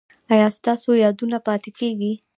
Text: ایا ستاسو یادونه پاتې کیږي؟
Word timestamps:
ایا 0.33 0.47
ستاسو 0.57 0.89
یادونه 1.03 1.37
پاتې 1.47 1.69
کیږي؟ 1.79 2.13